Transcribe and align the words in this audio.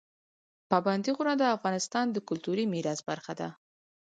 پابندی 0.69 1.11
غرونه 1.17 1.33
د 1.37 1.43
افغانستان 1.55 2.05
د 2.11 2.17
کلتوري 2.27 2.65
میراث 2.73 2.99
برخه 3.09 3.33
ده. 3.39 3.49